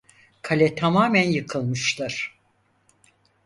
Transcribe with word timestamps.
Kale 0.41 0.75
tamamen 0.75 1.23
yıkılmıştır. 1.29 2.35